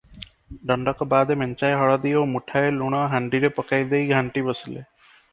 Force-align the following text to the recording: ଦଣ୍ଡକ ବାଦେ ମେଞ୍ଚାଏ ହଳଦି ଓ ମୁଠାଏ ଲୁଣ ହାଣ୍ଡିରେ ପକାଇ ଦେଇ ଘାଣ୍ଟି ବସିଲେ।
ଦଣ୍ଡକ 0.69 1.05
ବାଦେ 1.09 1.35
ମେଞ୍ଚାଏ 1.41 1.75
ହଳଦି 1.81 2.13
ଓ 2.21 2.23
ମୁଠାଏ 2.31 2.71
ଲୁଣ 2.77 3.01
ହାଣ୍ଡିରେ 3.11 3.51
ପକାଇ 3.59 3.85
ଦେଇ 3.91 4.09
ଘାଣ୍ଟି 4.13 4.43
ବସିଲେ। 4.49 4.83